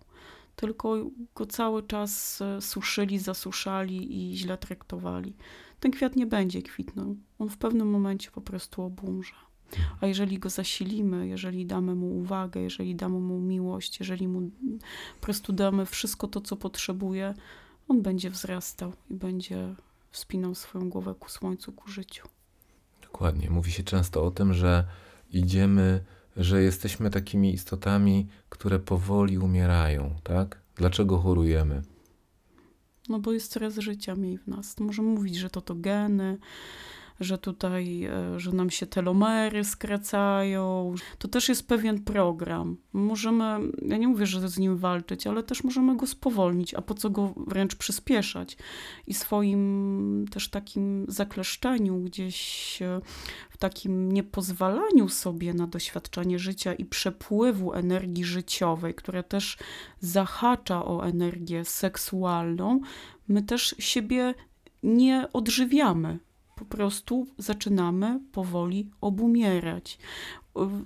tylko 0.56 0.96
go 1.36 1.46
cały 1.46 1.84
czas 1.84 2.42
e, 2.42 2.62
suszyli, 2.62 3.20
zasuszali 3.20 4.32
i 4.32 4.38
źle 4.38 4.58
traktowali. 4.58 5.34
Ten 5.80 5.92
kwiat 5.92 6.16
nie 6.16 6.26
będzie 6.26 6.62
kwitnął. 6.62 7.16
On 7.40 7.50
w 7.50 7.58
pewnym 7.58 7.90
momencie 7.90 8.32
po 8.32 8.42
prostu 8.42 8.82
obumrze. 8.82 9.34
A 10.02 10.08
jeżeli 10.08 10.40
go 10.40 10.50
zasilimy, 10.50 11.28
jeżeli 11.28 11.66
damy 11.66 11.96
mu 11.96 12.18
uwagę, 12.18 12.62
jeżeli 12.62 12.96
damy 12.96 13.20
mu 13.20 13.40
miłość, 13.40 14.00
jeżeli 14.00 14.28
mu 14.28 14.52
po 15.20 15.22
prostu 15.26 15.54
damy 15.54 15.86
wszystko 15.86 16.28
to, 16.28 16.42
co 16.42 16.56
potrzebuje, 16.56 17.34
on 17.88 18.02
będzie 18.02 18.30
wzrastał 18.30 18.94
i 19.10 19.14
będzie 19.14 19.76
wspinał 20.12 20.56
swoją 20.56 20.90
głowę 20.90 21.16
ku 21.20 21.30
słońcu, 21.30 21.72
ku 21.72 21.90
życiu. 21.90 22.28
Dokładnie. 23.02 23.50
Mówi 23.50 23.72
się 23.72 23.84
często 23.84 24.24
o 24.24 24.32
tym, 24.32 24.54
że 24.54 24.88
idziemy 25.32 26.04
że 26.38 26.64
jesteśmy 26.64 27.10
takimi 27.10 27.54
istotami, 27.54 28.28
które 28.50 28.80
powoli 28.80 29.38
umierają, 29.38 30.16
tak? 30.24 30.62
Dlaczego 30.76 31.18
chorujemy? 31.18 31.82
No 33.10 33.20
bo 33.20 33.34
jest 33.34 33.52
coraz 33.52 33.78
życia 33.78 34.16
mniej 34.16 34.38
w 34.38 34.48
nas. 34.48 34.80
Możemy 34.80 35.08
mówić, 35.08 35.36
że 35.36 35.50
to 35.50 35.62
to 35.62 35.76
geny, 35.76 36.38
że 37.20 37.38
tutaj, 37.38 38.04
e, 38.04 38.40
że 38.40 38.52
nam 38.52 38.70
się 38.70 38.86
telomery 38.86 39.64
skracają. 39.64 40.96
To 41.18 41.28
też 41.28 41.50
jest 41.50 41.68
pewien 41.68 42.04
program. 42.04 42.78
Możemy, 42.94 43.44
ja 43.82 43.98
nie 43.98 44.08
mówię, 44.08 44.26
że 44.26 44.50
z 44.50 44.58
nim 44.58 44.78
walczyć, 44.78 45.28
ale 45.28 45.44
też 45.44 45.64
możemy 45.64 45.98
go 45.98 46.08
spowolnić, 46.08 46.74
a 46.74 46.82
po 46.82 46.94
co 46.94 47.10
go 47.10 47.34
wręcz 47.48 47.76
przyspieszać. 47.76 48.58
I 49.08 49.14
swoim 49.14 50.26
też 50.32 50.50
takim 50.50 51.06
zakleszczeniu 51.08 52.00
gdzieś 52.00 52.82
e, 52.82 53.02
w 53.50 53.58
takim 53.58 54.12
niepozwalaniu 54.12 55.10
sobie 55.10 55.54
na 55.54 55.68
doświadczanie 55.68 56.40
życia 56.40 56.74
i 56.74 56.86
przepływu 56.86 57.74
energii 57.74 58.24
życiowej, 58.24 58.94
która 58.94 59.24
też 59.24 59.58
zahacza 60.00 60.86
o 60.86 61.06
energię 61.06 61.66
seksualną, 61.66 62.80
my 63.28 63.44
też 63.44 63.76
siebie 63.80 64.34
nie 64.84 65.28
odżywiamy 65.34 66.20
po 66.56 66.66
prostu 66.66 67.28
zaczynamy 67.38 68.20
powoli 68.32 68.90
obumierać. 69.02 69.98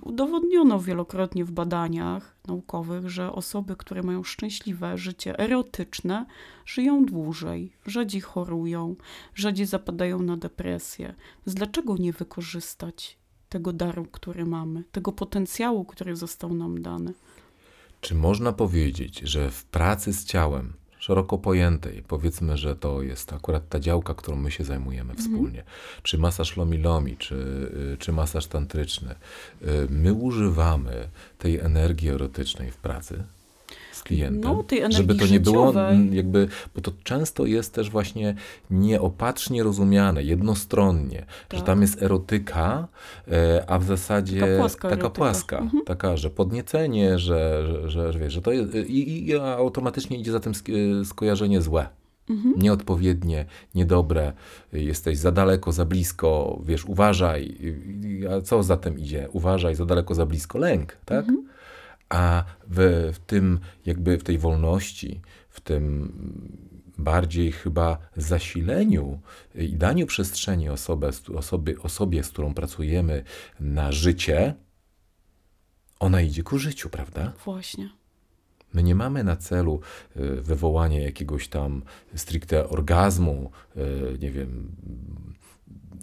Udowodniono 0.02 0.80
wielokrotnie 0.80 1.44
w 1.44 1.50
badaniach 1.50 2.36
naukowych, 2.46 3.10
że 3.10 3.32
osoby, 3.32 3.76
które 3.76 4.02
mają 4.02 4.24
szczęśliwe 4.24 4.98
życie 4.98 5.38
erotyczne, 5.38 6.26
żyją 6.66 7.06
dłużej, 7.06 7.72
rzadziej 7.86 8.20
chorują, 8.20 8.96
rzadziej 9.34 9.66
zapadają 9.66 10.22
na 10.22 10.36
depresję. 10.36 11.14
Więc 11.46 11.54
dlaczego 11.54 11.96
nie 11.96 12.12
wykorzystać 12.12 13.18
tego 13.48 13.72
daru, 13.72 14.04
który 14.04 14.46
mamy, 14.46 14.84
tego 14.92 15.12
potencjału, 15.12 15.84
który 15.84 16.16
został 16.16 16.54
nam 16.54 16.82
dany? 16.82 17.14
Czy 18.00 18.14
można 18.14 18.52
powiedzieć, 18.52 19.18
że 19.18 19.50
w 19.50 19.64
pracy 19.64 20.12
z 20.12 20.24
ciałem, 20.24 20.72
szeroko 21.00 21.38
pojętej, 21.38 22.02
powiedzmy, 22.08 22.56
że 22.56 22.76
to 22.76 23.02
jest 23.02 23.32
akurat 23.32 23.68
ta 23.68 23.80
działka, 23.80 24.14
którą 24.14 24.36
my 24.36 24.50
się 24.50 24.64
zajmujemy 24.64 25.14
wspólnie, 25.14 25.64
czy 26.02 26.18
masaż 26.18 26.56
lomi-lomi, 26.56 27.16
czy, 27.16 27.34
y, 27.92 27.96
czy 27.98 28.12
masaż 28.12 28.46
tantryczny, 28.46 29.14
y, 29.62 29.66
my 29.90 30.12
używamy 30.12 31.08
tej 31.38 31.58
energii 31.58 32.08
erotycznej 32.08 32.70
w 32.70 32.76
pracy 32.76 33.24
z 34.00 34.02
klientem, 34.02 34.52
No, 34.52 34.62
tej 34.62 34.78
energii 34.78 34.96
żeby 34.96 35.14
to 35.14 35.26
nie 35.26 35.40
było 35.40 35.66
życiowej. 35.66 35.94
mm, 35.96 36.14
jakby, 36.14 36.48
bo 36.74 36.80
to 36.80 36.92
często 37.02 37.46
jest 37.46 37.74
też 37.74 37.90
właśnie 37.90 38.34
nieopatrznie 38.70 39.62
rozumiane, 39.62 40.22
jednostronnie, 40.22 41.18
że 41.52 41.58
Tak. 41.58 41.66
tam 41.66 41.82
jest 41.82 42.02
erotyka, 42.02 42.88
e, 43.32 43.64
a 43.70 43.78
w 43.78 43.84
zasadzie 43.84 44.40
Taka 44.40 44.56
płaska 44.58 44.88
taka 44.90 45.10
płaska, 45.10 45.58
Mhm. 45.58 45.84
taka, 45.84 46.16
że 46.16 46.30
podniecenie, 46.30 47.18
że, 47.18 47.66
że, 47.66 47.88
że, 47.90 48.12
że, 48.12 48.18
wiesz, 48.18 48.32
że 48.32 48.42
to 48.42 48.52
jest, 48.52 48.74
i, 48.74 49.28
i 49.28 49.36
automatycznie 49.36 50.18
idzie 50.18 50.32
za 50.32 50.40
tym 50.40 50.52
sk- 50.52 51.04
skojarzenie 51.04 51.60
złe. 51.62 51.86
Mhm. 52.30 52.54
Nieodpowiednie, 52.58 53.44
niedobre, 53.74 54.32
jesteś 54.72 55.18
za 55.18 55.32
daleko, 55.32 55.72
za 55.72 55.84
blisko, 55.84 56.60
wiesz, 56.64 56.84
uważaj, 56.84 57.54
a 58.30 58.40
co 58.40 58.62
za 58.62 58.76
tym 58.76 58.98
idzie? 58.98 59.28
Uważaj, 59.32 59.74
za 59.74 59.84
daleko, 59.86 60.14
za 60.14 60.26
blisko, 60.26 60.58
lęk, 60.58 60.96
tak? 61.04 61.18
Mhm. 61.28 61.46
A 62.10 62.44
w, 62.66 63.10
w 63.14 63.18
tym, 63.18 63.60
jakby 63.86 64.18
w 64.18 64.24
tej 64.24 64.38
wolności, 64.38 65.20
w 65.48 65.60
tym 65.60 66.12
bardziej 66.98 67.52
chyba 67.52 67.98
zasileniu 68.16 69.20
i 69.54 69.76
daniu 69.76 70.06
przestrzeni 70.06 70.68
osobę, 70.68 71.10
osobie, 71.34 71.78
osobie, 71.82 72.24
z 72.24 72.28
którą 72.28 72.54
pracujemy 72.54 73.24
na 73.60 73.92
życie, 73.92 74.54
ona 76.00 76.20
idzie 76.20 76.42
ku 76.42 76.58
życiu, 76.58 76.90
prawda? 76.90 77.32
Właśnie. 77.44 77.90
My 78.72 78.82
nie 78.82 78.94
mamy 78.94 79.24
na 79.24 79.36
celu 79.36 79.80
y, 80.16 80.40
wywołanie 80.42 81.02
jakiegoś 81.02 81.48
tam 81.48 81.82
stricte 82.14 82.68
orgazmu, 82.68 83.50
y, 83.76 84.18
nie 84.20 84.30
wiem, 84.30 84.76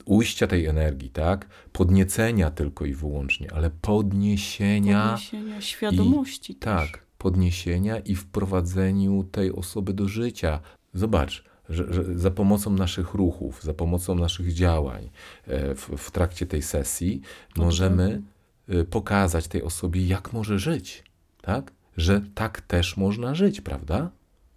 ujścia 0.06 0.48
tej 0.48 0.66
energii, 0.66 1.10
tak? 1.10 1.48
Podniecenia 1.72 2.52
tylko 2.52 2.86
i 2.86 2.94
wyłącznie, 2.94 3.54
ale 3.54 3.70
podniesienia. 3.70 5.04
Podniesienia 5.12 5.62
świadomości 5.62 6.56
też. 6.56 6.92
Tak, 6.92 7.06
podniesienia 7.18 8.00
i 8.00 8.16
wprowadzeniu 8.16 9.24
tej 9.24 9.52
osoby 9.52 9.94
do 9.94 10.08
życia. 10.08 10.60
Zobacz, 10.94 11.44
że, 11.70 11.94
że 11.94 12.20
za 12.20 12.32
pomocą 12.32 12.74
naszych 12.74 13.14
ruchów, 13.14 13.64
za 13.64 13.74
pomocą 13.74 14.16
naszych 14.16 14.54
działań 14.54 15.10
e, 15.48 15.76
w, 15.76 15.90
w 15.98 16.12
trakcie 16.12 16.46
tej 16.46 16.62
sesji 16.62 17.22
możemy 17.56 18.22
e, 18.68 18.84
pokazać 18.84 19.48
tej 19.48 19.64
osobie, 19.64 20.08
jak 20.08 20.34
może 20.34 20.60
żyć, 20.60 21.04
tak? 21.42 21.72
Że 21.98 22.22
tak 22.36 22.62
też 22.62 22.98
można 22.98 23.36
żyć, 23.36 23.62
prawda? 23.62 24.12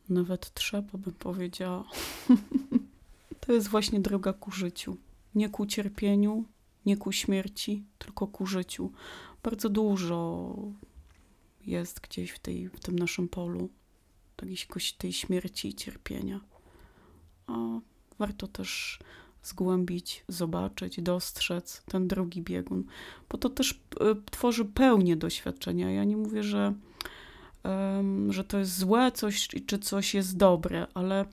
Nawet 0.09 0.55
trzeba, 0.55 0.99
bym 0.99 1.15
powiedziała. 1.15 1.85
to 3.41 3.53
jest 3.53 3.69
właśnie 3.69 4.01
droga 4.01 4.33
ku 4.33 4.51
życiu. 4.51 4.97
Nie 5.35 5.49
ku 5.49 5.67
cierpieniu, 5.67 6.45
nie 6.87 6.97
ku 6.97 7.13
śmierci, 7.13 7.85
tylko 7.99 8.27
ku 8.27 8.47
życiu. 8.47 8.93
Bardzo 9.43 9.69
dużo 9.69 10.55
jest 11.67 12.01
gdzieś 12.01 12.31
w, 12.31 12.39
tej, 12.39 12.69
w 12.69 12.81
tym 12.81 12.99
naszym 12.99 13.29
polu 13.29 13.69
jakiejś 14.43 14.93
tej 14.93 15.13
śmierci 15.13 15.69
i 15.69 15.75
cierpienia. 15.75 16.41
A 17.47 17.81
warto 18.19 18.47
też 18.49 18.99
zgłębić, 19.43 20.25
zobaczyć, 20.29 21.03
dostrzec 21.03 21.83
ten 21.85 22.09
drugi 22.09 22.43
biegun, 22.43 22.85
bo 23.29 23.39
to 23.39 23.49
też 23.49 23.71
y, 23.73 23.77
tworzy 24.31 24.65
pełnię 24.65 25.17
doświadczenia. 25.17 25.91
Ja 25.91 26.05
nie 26.05 26.17
mówię, 26.17 26.43
że 26.43 26.75
że 28.29 28.45
to 28.45 28.59
jest 28.59 28.79
złe 28.79 29.13
coś, 29.13 29.49
czy 29.67 29.79
coś 29.79 30.15
jest 30.15 30.37
dobre, 30.37 30.87
ale 30.95 31.25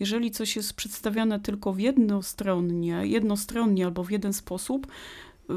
jeżeli 0.00 0.30
coś 0.30 0.56
jest 0.56 0.74
przedstawiane 0.74 1.40
tylko 1.40 1.72
w 1.72 1.80
jednostronnie, 1.80 3.06
jednostronnie 3.06 3.84
albo 3.84 4.04
w 4.04 4.10
jeden 4.10 4.32
sposób, 4.32 4.86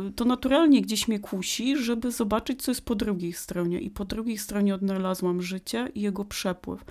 y, 0.10 0.12
to 0.12 0.26
naturalnie 0.26 0.82
gdzieś 0.82 1.08
mnie 1.08 1.20
kusi, 1.20 1.78
żeby 1.78 2.12
zobaczyć, 2.12 2.62
co 2.62 2.72
jest 2.72 2.86
po 2.86 2.96
drugiej 2.96 3.34
stronie. 3.34 3.80
I 3.80 3.90
po 3.90 4.06
drugiej 4.06 4.38
stronie 4.38 4.76
odnalazłam 4.76 5.42
życie 5.42 5.92
i 5.96 6.02
jego 6.02 6.26
przepływ. 6.26 6.86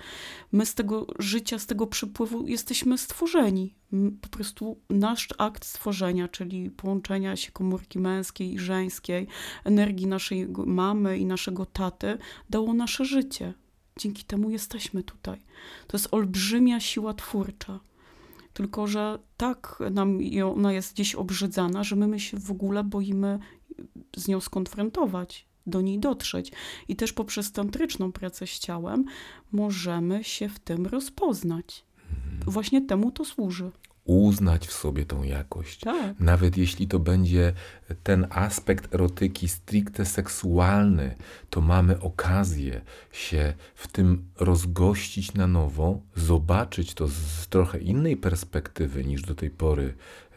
My 0.51 0.65
z 0.65 0.75
tego 0.75 1.07
życia, 1.19 1.59
z 1.59 1.65
tego 1.65 1.87
przepływu 1.87 2.47
jesteśmy 2.47 2.97
stworzeni. 2.97 3.75
Po 4.21 4.29
prostu 4.29 4.77
nasz 4.89 5.27
akt 5.37 5.65
stworzenia, 5.65 6.27
czyli 6.27 6.71
połączenia 6.71 7.35
się 7.35 7.51
komórki 7.51 7.99
męskiej 7.99 8.53
i 8.53 8.59
żeńskiej, 8.59 9.27
energii 9.63 10.07
naszej 10.07 10.47
mamy 10.65 11.17
i 11.17 11.25
naszego 11.25 11.65
taty, 11.65 12.17
dało 12.49 12.73
nasze 12.73 13.05
życie. 13.05 13.53
Dzięki 13.99 14.23
temu 14.23 14.49
jesteśmy 14.49 15.03
tutaj. 15.03 15.41
To 15.87 15.97
jest 15.97 16.07
olbrzymia 16.11 16.79
siła 16.79 17.13
twórcza. 17.13 17.79
Tylko, 18.53 18.87
że 18.87 19.19
tak 19.37 19.83
nam 19.91 20.19
ona 20.55 20.73
jest 20.73 20.93
gdzieś 20.93 21.15
obrzydzana, 21.15 21.83
że 21.83 21.95
my, 21.95 22.07
my 22.07 22.19
się 22.19 22.39
w 22.39 22.51
ogóle 22.51 22.83
boimy 22.83 23.39
z 24.17 24.27
nią 24.27 24.41
skonfrontować, 24.41 25.47
do 25.67 25.81
niej 25.81 25.99
dotrzeć. 25.99 26.51
I 26.87 26.95
też 26.95 27.13
poprzez 27.13 27.51
tantryczną 27.51 28.11
pracę 28.11 28.47
z 28.47 28.59
ciałem 28.59 29.05
możemy 29.51 30.23
się 30.23 30.49
w 30.49 30.59
tym 30.59 30.85
rozpoznać. 30.85 31.85
Właśnie 32.45 32.81
temu 32.81 33.11
to 33.11 33.25
służy. 33.25 33.71
Uznać 34.05 34.67
w 34.67 34.73
sobie 34.73 35.05
tą 35.05 35.23
jakość. 35.23 35.79
Tak. 35.79 36.19
Nawet 36.19 36.57
jeśli 36.57 36.87
to 36.87 36.99
będzie 36.99 37.53
ten 38.03 38.27
aspekt 38.29 38.93
erotyki 38.95 39.47
stricte 39.47 40.05
seksualny, 40.05 41.15
to 41.49 41.61
mamy 41.61 41.99
okazję 41.99 42.81
się 43.11 43.53
w 43.75 43.87
tym 43.87 44.25
rozgościć 44.39 45.33
na 45.33 45.47
nowo, 45.47 46.01
zobaczyć 46.15 46.93
to 46.93 47.07
z 47.07 47.47
trochę 47.47 47.79
innej 47.79 48.17
perspektywy 48.17 49.05
niż 49.05 49.21
do 49.21 49.35
tej 49.35 49.49
pory 49.49 49.93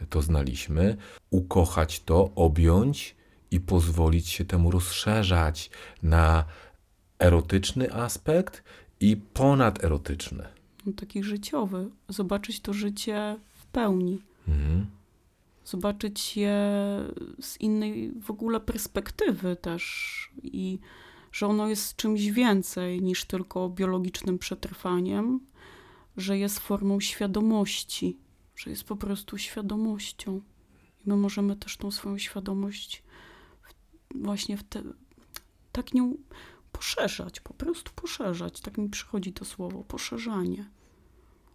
to 0.09 0.21
znaliśmy, 0.21 0.97
ukochać 1.29 1.99
to, 1.99 2.31
objąć 2.35 3.15
i 3.51 3.59
pozwolić 3.59 4.27
się 4.27 4.45
temu 4.45 4.71
rozszerzać 4.71 5.69
na 6.03 6.45
erotyczny 7.19 7.93
aspekt 7.93 8.63
i 8.99 9.17
ponaderotyczny. 9.17 10.47
No, 10.85 10.93
taki 10.93 11.23
życiowy. 11.23 11.89
Zobaczyć 12.09 12.59
to 12.59 12.73
życie 12.73 13.39
pełni. 13.71 14.21
Mhm. 14.47 14.85
zobaczyć 15.65 16.37
je 16.37 16.57
z 17.41 17.57
innej 17.59 18.11
w 18.11 18.31
ogóle 18.31 18.59
perspektywy 18.59 19.55
też 19.55 20.31
i 20.43 20.79
że 21.31 21.47
ono 21.47 21.67
jest 21.67 21.95
czymś 21.95 22.21
więcej 22.25 23.01
niż 23.01 23.25
tylko 23.25 23.69
biologicznym 23.69 24.39
przetrwaniem, 24.39 25.39
że 26.17 26.37
jest 26.37 26.59
formą 26.59 26.99
świadomości, 26.99 28.17
że 28.55 28.69
jest 28.69 28.83
po 28.83 28.95
prostu 28.95 29.37
świadomością. 29.37 30.41
I 31.05 31.09
my 31.09 31.15
możemy 31.15 31.55
też 31.55 31.77
tą 31.77 31.91
swoją 31.91 32.17
świadomość 32.17 33.03
właśnie 34.15 34.57
w 34.57 34.63
te, 34.63 34.83
tak 35.71 35.93
nią 35.93 36.17
poszerzać, 36.71 37.39
po 37.39 37.53
prostu 37.53 37.91
poszerzać. 37.95 38.61
Tak 38.61 38.77
mi 38.77 38.89
przychodzi 38.89 39.33
to 39.33 39.45
słowo, 39.45 39.83
poszerzanie, 39.83 40.69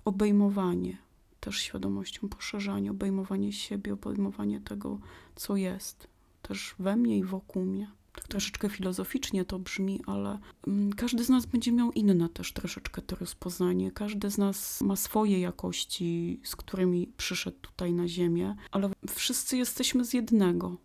obejmowanie 0.04 1.03
też 1.44 1.58
świadomością 1.60 2.28
poszerzanie, 2.28 2.90
obejmowanie 2.90 3.52
siebie, 3.52 3.92
obejmowanie 3.92 4.60
tego, 4.60 4.98
co 5.34 5.56
jest 5.56 6.08
też 6.42 6.74
we 6.78 6.96
mnie 6.96 7.18
i 7.18 7.24
wokół 7.24 7.64
mnie. 7.64 7.90
Tak 8.12 8.28
troszeczkę 8.28 8.68
filozoficznie 8.68 9.44
to 9.44 9.58
brzmi, 9.58 10.00
ale 10.06 10.38
mm, 10.66 10.92
każdy 10.92 11.24
z 11.24 11.28
nas 11.28 11.46
będzie 11.46 11.72
miał 11.72 11.92
inne 11.92 12.28
też 12.28 12.52
troszeczkę 12.52 13.02
to 13.02 13.16
rozpoznanie. 13.16 13.92
Każdy 13.92 14.30
z 14.30 14.38
nas 14.38 14.80
ma 14.80 14.96
swoje 14.96 15.40
jakości, 15.40 16.40
z 16.44 16.56
którymi 16.56 17.12
przyszedł 17.16 17.56
tutaj 17.60 17.92
na 17.92 18.08
Ziemię, 18.08 18.56
ale 18.70 18.90
wszyscy 19.08 19.56
jesteśmy 19.56 20.04
z 20.04 20.12
jednego. 20.12 20.76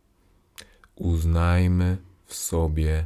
Uznajmy 0.95 1.98
w 2.26 2.34
sobie 2.34 3.06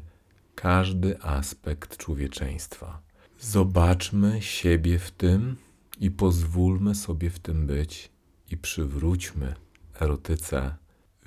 każdy 0.55 1.21
aspekt 1.21 1.97
człowieczeństwa. 1.97 3.01
Zobaczmy 3.39 4.41
siebie 4.41 4.99
w 4.99 5.11
tym 5.11 5.55
i 5.99 6.11
pozwólmy 6.11 6.95
sobie 6.95 7.29
w 7.29 7.39
tym 7.39 7.67
być 7.67 8.11
i 8.51 8.57
przywróćmy 8.57 9.55
erotyce 10.01 10.75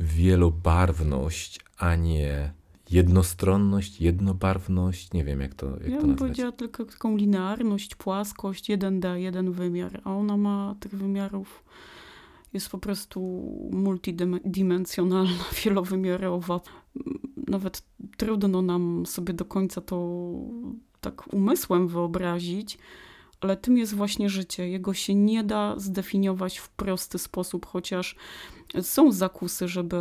wielobarwność, 0.00 1.60
a 1.78 1.94
nie 1.94 2.52
jednostronność, 2.90 4.00
jednobarwność. 4.00 5.12
Nie 5.12 5.24
wiem, 5.24 5.40
jak 5.40 5.54
to, 5.54 5.70
jak 5.70 5.88
Ja 5.88 5.96
to 5.96 6.00
bym 6.00 6.10
nazwać. 6.10 6.18
powiedziała 6.18 6.52
tylko 6.52 6.84
taką 6.84 7.16
linearność, 7.16 7.94
płaskość, 7.94 8.70
1D, 8.70 9.14
jeden 9.14 9.52
wymiar, 9.52 10.00
a 10.04 10.12
ona 10.12 10.36
ma 10.36 10.74
tych 10.80 10.94
wymiarów, 10.94 11.64
jest 12.52 12.68
po 12.68 12.78
prostu 12.78 13.20
multidymencjonalna, 13.72 15.44
wielowymiarowa. 15.64 16.60
Nawet 17.48 17.82
trudno 18.16 18.62
nam 18.62 19.06
sobie 19.06 19.34
do 19.34 19.44
końca 19.44 19.80
to 19.80 20.22
tak 21.00 21.32
umysłem 21.34 21.88
wyobrazić, 21.88 22.78
ale 23.46 23.56
tym 23.56 23.78
jest 23.78 23.94
właśnie 23.94 24.28
życie. 24.28 24.68
Jego 24.68 24.94
się 24.94 25.14
nie 25.14 25.44
da 25.44 25.78
zdefiniować 25.78 26.58
w 26.58 26.68
prosty 26.68 27.18
sposób, 27.18 27.66
chociaż 27.66 28.16
są 28.82 29.12
zakusy, 29.12 29.68
żeby, 29.68 30.00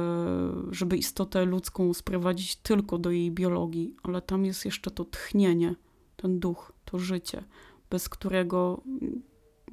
żeby 0.72 0.98
istotę 0.98 1.46
ludzką 1.46 1.94
sprowadzić 1.94 2.56
tylko 2.56 2.98
do 2.98 3.12
jej 3.12 3.32
biologii, 3.32 3.96
ale 4.04 4.22
tam 4.22 4.46
jest 4.46 4.66
jeszcze 4.66 4.92
to 4.92 5.06
tchnienie, 5.06 5.76
ten 6.18 6.40
duch, 6.40 6.74
to 6.86 7.00
życie, 7.00 7.44
bez 7.90 8.10
którego 8.10 8.82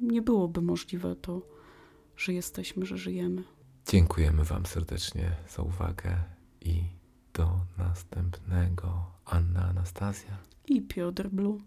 nie 0.01 0.21
byłoby 0.21 0.61
możliwe 0.61 1.15
to, 1.15 1.41
że 2.17 2.33
jesteśmy, 2.33 2.85
że 2.85 2.97
żyjemy. 2.97 3.43
Dziękujemy 3.87 4.43
Wam 4.43 4.65
serdecznie 4.65 5.35
za 5.55 5.63
uwagę 5.63 6.17
i 6.61 6.83
do 7.33 7.59
następnego. 7.77 9.11
Anna 9.25 9.65
Anastazja 9.69 10.37
i 10.67 10.81
Piotr 10.81 11.29
Blue. 11.29 11.57